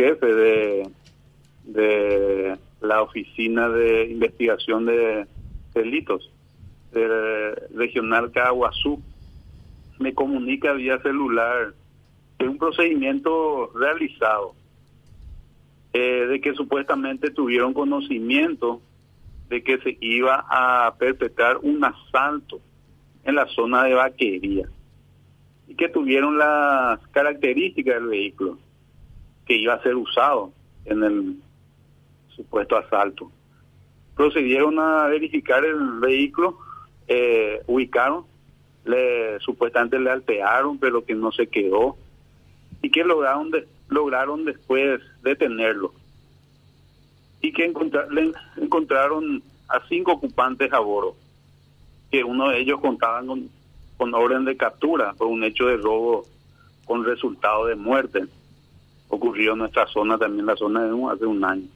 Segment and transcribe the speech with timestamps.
[0.00, 0.90] subjefe de,
[1.64, 5.26] de la Oficina de Investigación de
[5.74, 6.30] Delitos
[6.92, 9.02] del Regional Caguazú.
[9.98, 11.74] Me comunica vía celular
[12.38, 14.54] de un procedimiento realizado
[15.92, 18.80] eh, de que supuestamente tuvieron conocimiento
[19.50, 22.60] de que se iba a perpetrar un asalto
[23.24, 24.68] en la zona de vaquería
[25.68, 28.58] y que tuvieron las características del vehículo
[29.50, 30.52] que iba a ser usado
[30.84, 31.36] en el
[32.28, 33.32] supuesto asalto.
[34.14, 36.56] Procedieron a verificar el vehículo,
[37.08, 38.26] eh, ubicaron,
[38.84, 41.96] le, supuestamente le altearon, pero que no se quedó
[42.80, 45.92] y que lograron de, lograron después detenerlo
[47.40, 47.74] y que
[48.12, 51.16] le encontraron a cinco ocupantes a bordo,
[52.12, 53.50] que uno de ellos contaba con,
[53.96, 56.24] con orden de captura por un hecho de robo
[56.84, 58.28] con resultado de muerte.
[59.10, 61.66] Ocurrió en nuestra zona, también la zona de un, hace un año.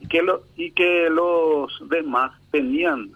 [0.00, 3.10] Y que, lo, y que los demás tenían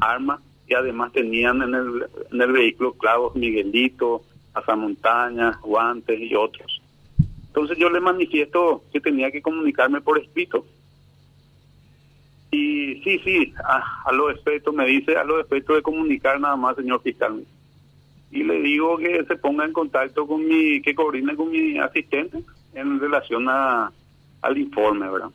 [0.00, 4.22] armas y además tenían en el, en el vehículo clavos Miguelito,
[4.52, 6.80] pasamontañas, guantes y otros.
[7.48, 10.64] Entonces yo le manifiesto que tenía que comunicarme por escrito.
[12.50, 16.56] Y sí, sí, a, a los efectos, me dice, a los efectos de comunicar nada
[16.56, 17.44] más, señor fiscal.
[18.32, 22.42] Y le digo que se ponga en contacto con mi, que coordine con mi asistente
[22.74, 23.92] en relación a,
[24.40, 25.30] al informe, ¿verdad?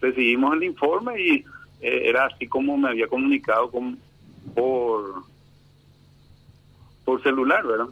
[0.00, 1.44] Recibimos el informe y
[1.80, 3.98] eh, era así como me había comunicado con,
[4.54, 5.22] por,
[7.04, 7.88] por celular, ¿verdad?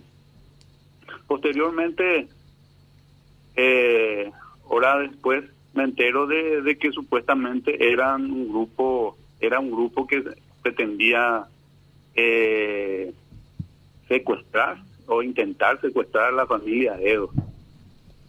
[1.27, 2.29] Posteriormente
[3.55, 4.31] eh,
[4.65, 5.45] hora después
[5.75, 10.25] me entero de, que supuestamente eran un grupo, era un grupo que
[10.63, 11.47] pretendía
[12.15, 13.13] eh,
[14.09, 17.31] secuestrar o intentar secuestrar a la familia Edo.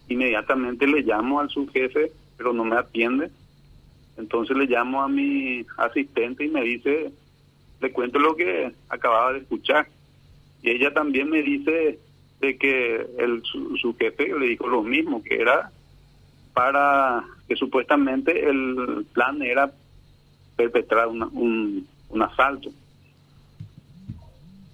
[0.08, 3.30] Inmediatamente le llamo al subjefe, pero no me atiende.
[4.16, 7.12] Entonces le llamo a mi asistente y me dice,
[7.80, 9.88] le cuento lo que acababa de escuchar.
[10.62, 11.98] Y ella también me dice
[12.40, 15.70] de que el, su, jefe le dijo lo mismo, que era
[16.52, 19.72] para que supuestamente el plan era
[20.56, 22.70] perpetrar un, un asalto.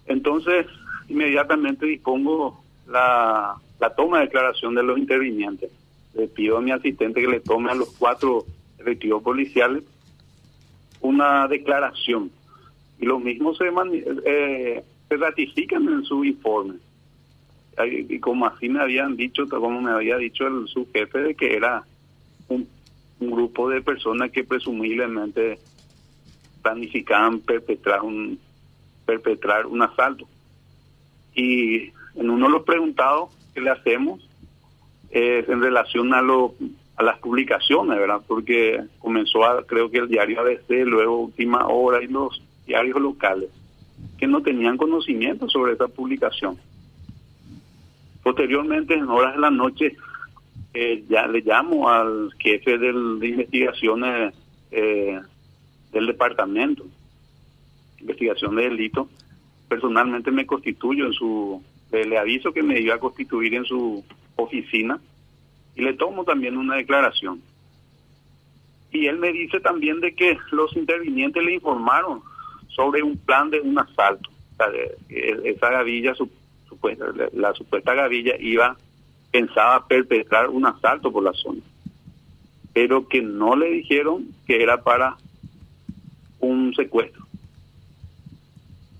[0.06, 0.66] Entonces,
[1.09, 5.70] inmediatamente dispongo la, la toma de declaración de los intervinientes.
[6.15, 8.44] Le pido a mi asistente que le tome a los cuatro
[8.78, 9.84] efectivos policiales
[11.00, 12.31] una declaración.
[12.98, 13.64] Y lo mismo se,
[14.25, 16.75] eh, se ratifican en su informe
[17.82, 21.84] y como así me habían dicho, como me había dicho el subjefe de que era
[22.48, 22.69] un,
[23.20, 25.59] grupo de personas que presumiblemente
[26.62, 28.38] planificaban perpetrar un
[29.06, 30.28] perpetrar un asalto.
[31.34, 34.28] Y en uno de los preguntados que le hacemos
[35.10, 36.54] es en relación a lo
[36.96, 38.20] a las publicaciones, ¿verdad?
[38.26, 43.50] Porque comenzó a, creo que el diario ABC, luego Última Hora y los diarios locales,
[44.18, 46.56] que no tenían conocimiento sobre esa publicación.
[48.22, 49.96] Posteriormente, en horas de la noche,
[50.72, 52.88] eh, ya le llamo al jefe de
[53.28, 54.34] investigaciones
[54.70, 55.20] eh,
[55.92, 56.84] del departamento,
[58.00, 59.08] investigación de delito.
[59.74, 64.04] Personalmente me constituyo en su, le aviso que me iba a constituir en su
[64.36, 65.00] oficina
[65.74, 67.42] y le tomo también una declaración.
[68.92, 72.22] Y él me dice también de que los intervinientes le informaron
[72.68, 74.30] sobre un plan de un asalto.
[75.08, 76.14] esa gavilla
[77.32, 78.76] la, supuesta gavilla iba,
[79.32, 81.62] pensaba perpetrar un asalto por la zona,
[82.72, 85.16] pero que no le dijeron que era para
[86.38, 87.23] un secuestro.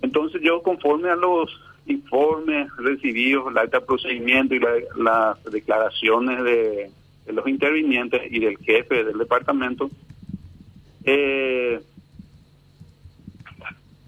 [0.05, 1.51] Entonces yo conforme a los
[1.87, 4.61] informes recibidos, el acta procedimiento y
[4.97, 6.91] las declaraciones de,
[7.33, 9.91] los intervinientes y del jefe del departamento,
[11.05, 11.81] eh,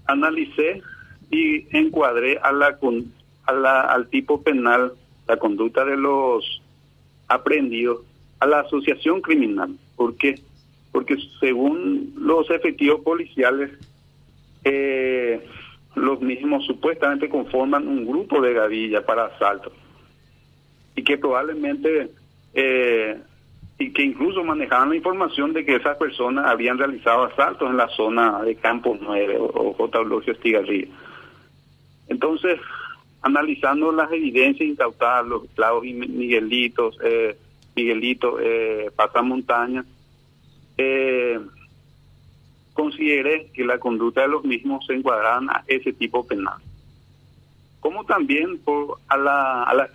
[0.04, 0.82] analicé
[1.30, 4.92] y encuadré a la, al tipo penal,
[5.26, 6.60] la conducta de los
[7.26, 8.02] aprendidos,
[8.40, 9.74] a la asociación criminal.
[9.96, 10.38] ¿Por qué?
[10.92, 13.70] Porque según los efectivos policiales,
[14.62, 15.40] eh,
[15.96, 19.72] los mismos supuestamente conforman un grupo de gavilla para asalto
[20.94, 22.10] y que probablemente
[22.54, 23.18] eh,
[23.78, 27.88] y que incluso manejaban la información de que esas personas habían realizado asaltos en la
[27.88, 29.98] zona de Campo 9 o, J.
[29.98, 30.88] Eulogio Estigarribia.
[32.08, 32.58] Entonces,
[33.20, 37.36] analizando las evidencias incautadas, los clavos y Miguelitos, eh,
[37.74, 39.84] Miguelito, eh, pasamontaña,
[40.78, 41.38] eh,
[42.76, 46.58] consideré que la conducta de los mismos se encuadraban a ese tipo penal.
[47.80, 49.88] Como también por a la, a la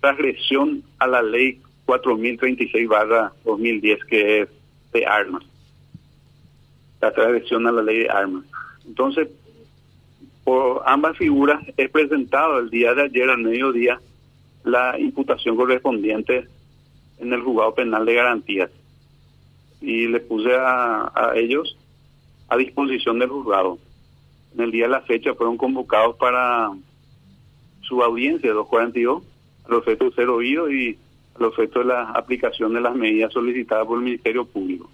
[0.00, 4.48] transgresión a la ley 4036 barra 2010 que es
[4.92, 5.44] de armas.
[7.00, 8.44] La transgresión a la ley de armas.
[8.86, 9.28] Entonces,
[10.44, 14.00] por ambas figuras he presentado el día de ayer al mediodía
[14.64, 16.46] la imputación correspondiente
[17.18, 18.70] en el juzgado penal de garantías
[19.80, 21.76] y le puse a, ellos
[22.50, 23.78] a disposición del juzgado.
[24.54, 26.70] En el día de la fecha fueron convocados para
[27.82, 29.22] su audiencia 242
[29.68, 30.98] al efecto de ser oído y
[31.38, 34.90] al efecto de la aplicación de las medidas solicitadas por el Ministerio Público.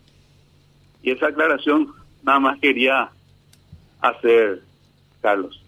[1.02, 1.92] Y esa aclaración
[2.22, 3.10] nada más quería
[4.00, 4.62] hacer,
[5.22, 5.62] Carlos.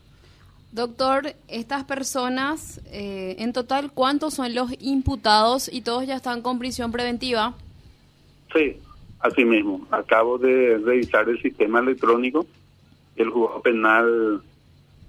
[0.73, 6.59] Doctor, estas personas, eh, en total, ¿cuántos son los imputados y todos ya están con
[6.59, 7.55] prisión preventiva?
[8.53, 8.77] Sí,
[9.21, 9.87] así mismo.
[9.91, 12.47] Acabo de revisar el sistema electrónico.
[13.17, 14.43] El juzgado penal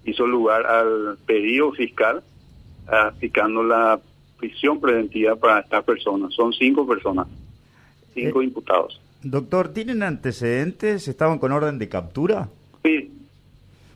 [0.03, 2.23] hizo lugar al pedido fiscal
[2.87, 3.99] aplicando la
[4.37, 6.33] prisión preventiva para estas personas.
[6.33, 7.27] Son cinco personas,
[8.13, 8.99] cinco eh, imputados.
[9.21, 11.07] Doctor, ¿tienen antecedentes?
[11.07, 12.49] ¿Estaban con orden de captura?
[12.83, 13.11] Sí,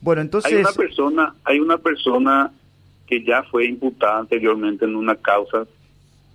[0.03, 0.51] bueno, entonces...
[0.51, 2.51] Hay una persona, hay una persona
[3.07, 5.65] que ya fue imputada anteriormente en una causa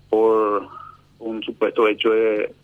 [0.09, 0.67] por
[1.19, 2.55] un supuesto hecho de,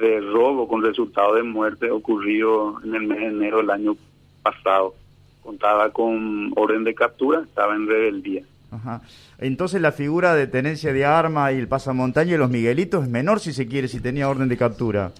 [0.00, 3.96] de robo con resultado de muerte ocurrido en el mes de enero del año
[4.42, 4.94] pasado.
[5.42, 8.42] Contaba con orden de captura, estaba en rebeldía.
[8.72, 9.02] Ajá.
[9.38, 13.40] Entonces la figura de tenencia de arma y el pasamontaña y los Miguelitos es menor
[13.40, 15.12] si se quiere, si tenía orden de captura.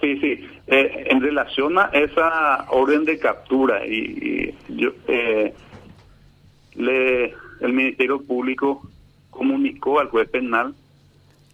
[0.00, 0.44] Sí, sí.
[0.66, 5.54] Eh, en relación a esa orden de captura, y, yo, eh,
[6.74, 8.82] le, el Ministerio Público
[9.30, 10.74] comunicó al juez penal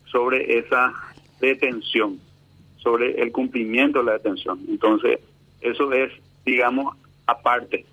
[0.07, 0.93] sobre esa
[1.49, 2.19] detención,
[2.77, 4.61] sobre el cumplimiento de la detención.
[4.69, 5.21] Entonces,
[5.61, 6.13] eso es,
[6.45, 6.97] digamos,
[7.27, 7.85] aparte.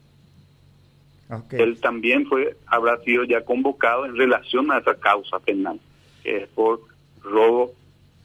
[1.52, 5.80] Él también fue, habrá sido ya convocado en relación a esa causa penal,
[6.24, 6.82] que es por
[7.22, 7.72] robo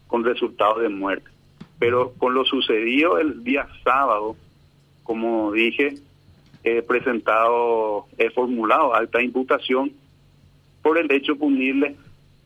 [0.07, 1.35] con resultado de muerte
[1.79, 4.37] pero con lo sucedido el día sábado,
[5.03, 5.97] como dije,
[6.63, 9.93] he presentado, he formulado alta imputación
[10.83, 11.97] por el hecho punible,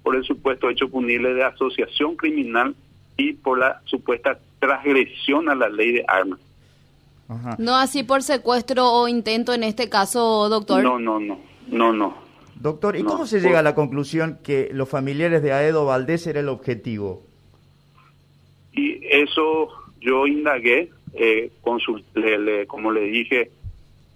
[0.08, 2.75] por el supuesto hecho punible de asociación criminal
[3.19, 6.40] y por la supuesta transgresión a la ley de armas.
[7.58, 10.82] No así por secuestro o intento en este caso, doctor.
[10.82, 12.16] No, no, no, no, no.
[12.55, 16.40] Doctor, ¿y cómo se llega a la conclusión que los familiares de Aedo Valdés era
[16.40, 17.22] el objetivo?
[18.72, 19.69] Y eso
[20.00, 23.50] yo indagué, eh, consulté, como le dije,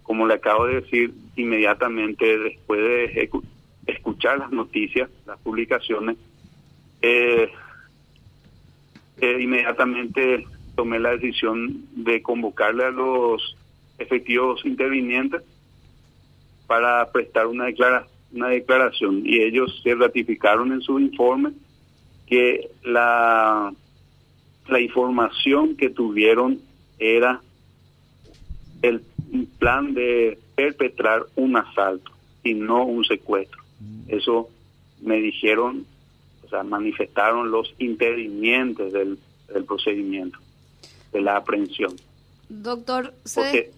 [0.05, 3.29] como le acabo de decir, inmediatamente después de
[3.87, 6.17] escuchar las noticias, las publicaciones,
[7.01, 7.51] eh,
[9.21, 13.57] eh, inmediatamente tomé la decisión de convocarle a los
[13.99, 15.43] efectivos intervinientes
[16.67, 21.53] para prestar una, declara una declaración y ellos se ratificaron en su informe
[22.27, 23.73] que la
[24.69, 26.61] la información que tuvieron
[26.99, 27.41] era
[28.83, 29.03] el
[29.59, 32.11] plan de perpetrar un asalto
[32.45, 33.62] y no un secuestro.
[34.09, 34.49] Eso
[35.01, 35.87] me dijeron,
[36.45, 39.19] o sea, manifestaron los intervinientes del,
[39.67, 40.39] procedimiento,
[41.13, 41.95] de la aprehensión.
[42.49, 43.71] Doctor, se,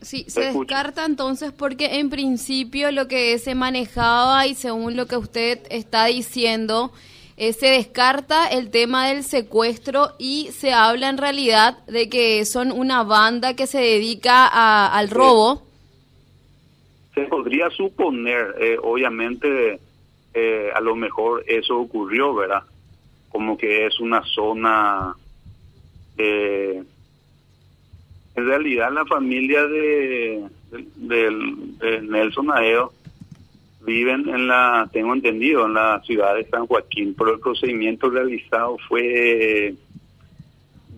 [0.00, 5.16] sí, se descarta entonces porque en principio lo que se manejaba y según lo que
[5.16, 6.92] usted está diciendo,
[7.36, 12.70] eh, se descarta el tema del secuestro y se habla en realidad de que son
[12.70, 14.46] una banda que se dedica
[14.86, 15.69] al robo.
[17.28, 19.78] Podría suponer, eh, obviamente,
[20.34, 22.62] eh, a lo mejor eso ocurrió, ¿verdad?
[23.28, 25.14] Como que es una zona...
[26.16, 26.86] en
[28.34, 30.44] realidad la familia de,
[30.96, 32.92] de Nelson Aedo
[33.82, 38.76] viven en la, tengo entendido, en la ciudad de San Joaquín, pero el procedimiento realizado
[38.88, 39.74] fue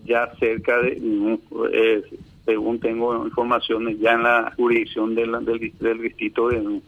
[0.05, 1.39] ya cerca de,
[1.71, 2.03] eh,
[2.45, 5.31] según tengo informaciones, ya en la jurisdicción del,
[5.79, 6.81] del, distrito de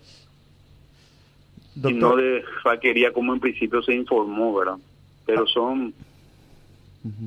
[1.84, 4.78] y no de faquería como en principio se informó, ¿verdad?
[5.26, 5.48] Pero ah.
[5.54, 5.94] son,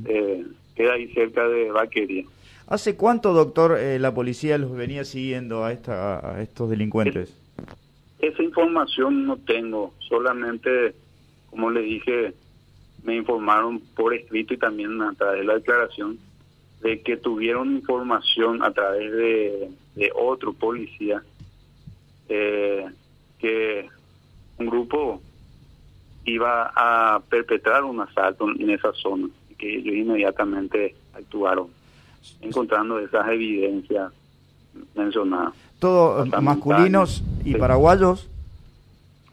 [0.06, 0.44] eh,
[0.74, 2.24] queda ahí cerca de vaquería.
[2.66, 7.34] ¿Hace cuánto, doctor, eh, la policía los venía siguiendo a, esta, a estos delincuentes?
[8.20, 10.94] Esa información no tengo, solamente,
[11.50, 12.34] como le dije,
[13.04, 16.18] me informaron por escrito y también a través de la declaración
[16.80, 19.70] de que tuvieron información a través de,
[20.14, 21.22] otro policía
[22.28, 22.86] eh,
[23.38, 23.88] que
[24.58, 25.20] un grupo
[26.24, 31.68] iba a perpetrar un asalto en esa zona y que ellos inmediatamente actuaron
[32.40, 34.12] encontrando esas evidencias
[34.94, 35.54] mencionadas.
[35.78, 38.28] ¿Todos masculinos y paraguayos?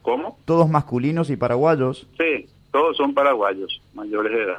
[0.01, 0.37] ¿Cómo?
[0.45, 2.07] Todos masculinos y paraguayos.
[2.17, 4.57] Sí, todos son paraguayos, mayores de edad.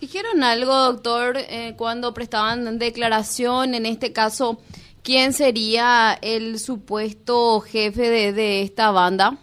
[0.00, 3.74] ¿Dijeron algo, doctor, eh, cuando prestaban declaración?
[3.74, 4.60] En este caso,
[5.02, 9.38] ¿quién sería el supuesto jefe de, esta banda?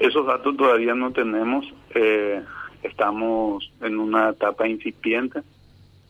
[0.00, 1.64] esos datos todavía no tenemos.
[1.94, 2.42] Eh,
[2.82, 5.40] estamos en una etapa incipiente.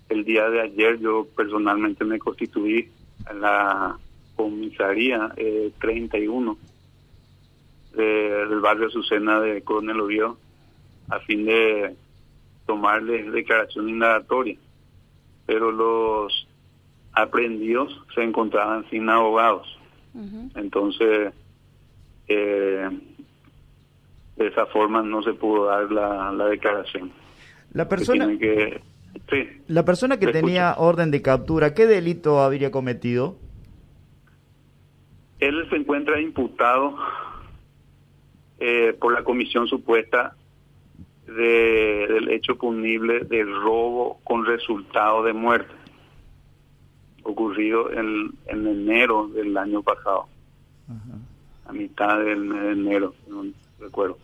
[0.08, 2.88] El día de ayer yo personalmente me constituí
[3.30, 3.96] en la
[4.36, 6.56] comisaría eh, 31
[7.94, 10.38] del barrio Azucena de Coronel Oviedo
[11.08, 11.96] a fin de
[12.68, 14.58] tomarles declaración indagatoria.
[15.46, 16.46] Pero los
[17.14, 19.66] aprendidos se encontraban sin abogados.
[20.54, 21.32] Entonces,
[22.26, 22.88] eh,
[24.36, 27.10] de esa forma no se pudo dar la, declaración.
[27.72, 28.80] La persona que,
[29.68, 33.36] la persona que tenía orden de captura, ¿qué delito habría cometido?
[35.38, 36.96] Él se encuentra imputado
[38.58, 40.36] eh, por la comisión supuesta
[41.28, 45.74] de, del hecho punible de robo con resultado de muerte,
[47.22, 50.26] ocurrido en, en enero del año pasado,
[51.66, 53.44] a mitad del mes de enero, no
[53.78, 54.18] recuerdo.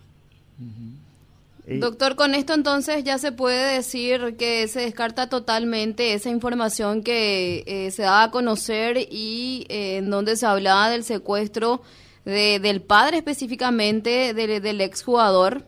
[1.66, 7.64] Doctor, con esto entonces ya se puede decir que se descarta totalmente esa información que
[7.66, 11.80] eh, se da a conocer y eh, en donde se hablaba del secuestro
[12.26, 15.66] de, del padre específicamente del, del exjugador.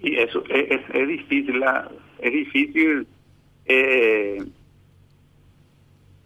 [0.00, 1.62] Y eso es, es, difícil,
[2.18, 3.06] es difícil
[3.66, 4.44] eh,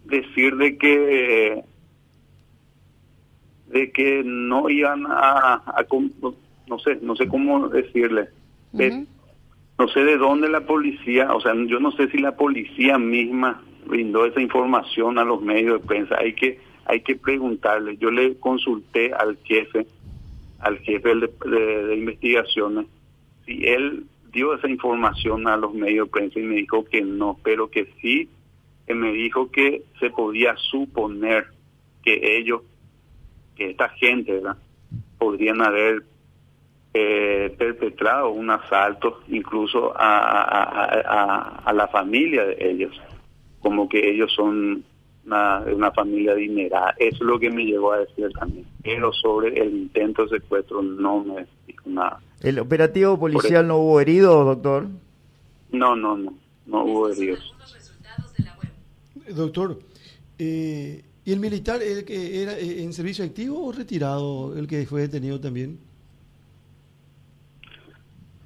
[0.04, 1.62] decir de que
[3.68, 5.86] de que no iban a, a
[6.68, 8.28] no sé, no sé cómo decirle.
[8.72, 13.62] no sé de dónde la policía, o sea, yo no sé si la policía misma
[13.86, 16.16] brindó esa información a los medios de prensa.
[16.18, 17.96] Hay que hay que preguntarle.
[17.96, 19.86] Yo le consulté al jefe,
[20.60, 22.86] al jefe de, investigaciones,
[23.52, 27.38] si él dio esa información a los medios de prensa y me dijo que no,
[27.42, 28.28] pero que sí,
[28.86, 31.46] que me dijo que se podía suponer
[32.02, 32.62] que ellos,
[33.54, 34.56] que esta gente, ¿verdad?
[35.18, 36.02] podrían haber
[36.94, 43.00] eh, perpetrado un asalto incluso a, a, la familia de ellos,
[43.60, 44.84] como que ellos son
[45.24, 46.94] una, una familia adinerada.
[46.98, 48.66] Eso es lo que me llegó a decir también.
[48.82, 52.20] Pero sobre el intento de secuestro no me dijo nada.
[52.42, 54.88] ¿El operativo policial no hubo heridos, doctor?
[55.70, 56.34] No, no, no,
[56.66, 57.54] no hubo heridos.
[59.28, 59.78] Doctor,
[60.38, 64.84] eh, ¿y el militar el que era eh, en servicio activo o retirado, el que
[64.86, 65.78] fue detenido también?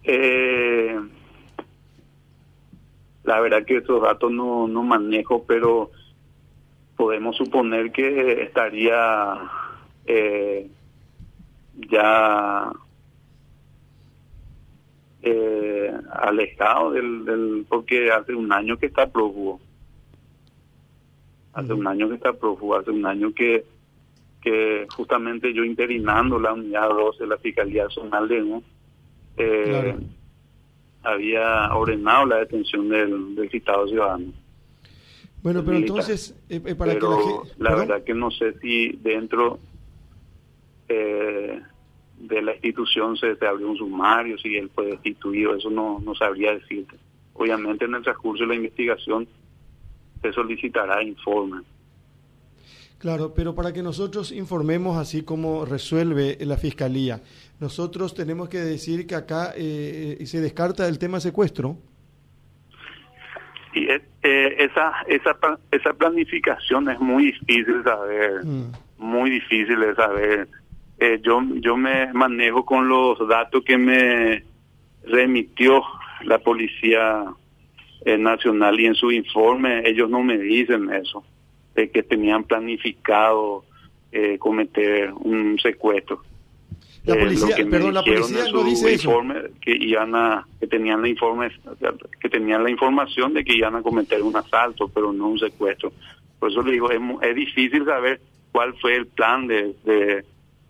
[0.05, 1.01] Eh,
[3.25, 5.91] la verdad que esos datos no, no manejo, pero
[6.97, 9.39] podemos suponer que estaría
[10.07, 10.71] eh,
[11.91, 12.73] ya
[15.29, 19.61] eh, alejado del, del, porque hace un año que está prófugo
[21.53, 23.65] hace un año que está prófugo hace un año que
[24.41, 28.63] que justamente yo interinando la unidad 12 de la Fiscalía Zonal de ¿no?
[29.37, 29.97] eh,
[31.03, 34.33] había ordenado la detención del, del citado ciudadano.
[35.43, 37.07] Bueno, pero entonces, eh, eh, para que
[37.59, 39.59] la, verdad que no sé si dentro
[40.89, 41.61] eh,
[42.19, 46.15] de la institución se, se, abrió un sumario, si él fue destituido, eso no, no
[46.15, 46.97] sabría decirte.
[47.35, 49.29] Obviamente en el transcurso de la investigación
[50.23, 51.63] se solicitará informe.
[52.99, 57.21] Claro, pero para que nosotros informemos así como resuelve la Fiscalía,
[57.61, 61.77] nosotros tenemos que decir que acá eh, se descarta el tema secuestro.
[63.75, 65.37] Y eh, esa, esa,
[65.71, 68.73] esa planificación es muy difícil de saber, mm.
[68.97, 70.49] muy difícil de saber.
[70.99, 74.45] Eh, yo, yo me manejo con los datos que me
[75.05, 75.83] remitió
[76.25, 77.25] la Policía
[78.19, 81.25] Nacional y en su informe ellos no me dicen eso
[81.77, 83.65] de que tenían planificado
[84.11, 86.23] eh, cometer un secuestro.
[87.05, 91.09] La eh, policía, perdón, la policía no dice informe, Que iban a, que tenían la
[91.09, 91.51] informe,
[92.21, 95.93] que tenían la información de que iban a cometer un asalto, pero no un secuestro.
[96.39, 100.25] Por eso le digo, es, difícil saber cuál fue el plan de, de,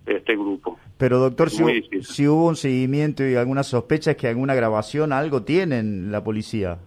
[0.07, 0.79] este grupo.
[0.97, 5.43] Pero doctor, si, si, hubo un seguimiento y alguna sospecha es que alguna grabación, algo
[5.43, 6.79] tienen la policía.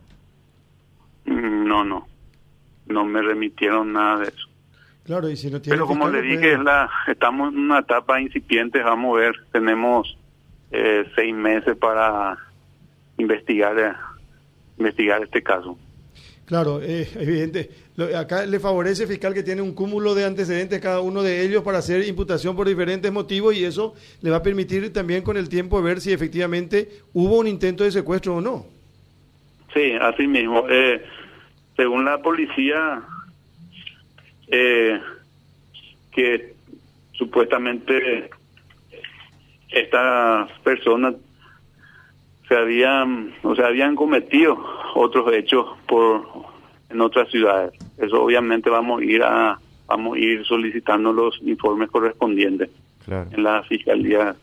[1.26, 2.10] Mm, no, no
[2.90, 4.50] no me remitieron nada de eso.
[5.06, 8.20] Claro, y si no tiene Pero como le dije, es la, estamos en una etapa
[8.20, 10.18] incipiente, vamos a ver, tenemos
[10.72, 12.38] eh, seis meses para
[13.18, 13.94] investigar, eh,
[14.78, 15.78] investigar este caso.
[16.50, 17.70] Claro, es evidente.
[18.18, 21.77] acá le favorece fiscal que tiene un cúmulo de antecedentes cada uno de ellos para
[21.77, 25.79] hacer imputación por diferentes motivos y eso le va a permitir también con el tiempo
[25.84, 28.65] ver si efectivamente hubo un intento de secuestro o no.
[29.75, 30.65] Sí, así mismo.
[30.68, 31.06] Eh,
[31.77, 33.03] según la policía,
[34.48, 35.00] eh,
[36.12, 36.56] que
[37.12, 38.32] supuestamente
[39.70, 41.13] estas personas
[42.50, 44.58] se habían, o sea, habían cometido
[44.96, 46.27] otros hechos por
[46.89, 47.72] en otras ciudades.
[47.98, 52.70] Eso obviamente vamos a ir a vamos a ir solicitando los informes correspondientes
[53.08, 54.36] en la fiscalía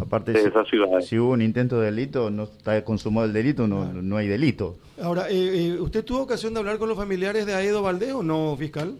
[0.00, 1.08] Aparte, de si, esas ciudades.
[1.08, 4.76] Si hubo un intento de delito, no está consumado el delito, no, no hay delito.
[5.02, 8.22] Ahora, eh, eh, ¿usted tuvo ocasión de hablar con los familiares de Aedo Valdez o
[8.22, 8.96] no, fiscal?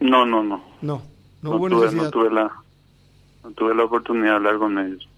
[0.00, 0.62] No, no, no.
[0.82, 1.02] No,
[1.40, 2.04] no, hubo tuve, necesidad.
[2.04, 2.52] No tuve, la,
[3.42, 5.08] no tuve la oportunidad de hablar con ellos.